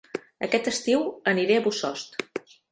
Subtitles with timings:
[0.47, 1.05] Aquest estiu
[1.35, 2.21] aniré a Bossòst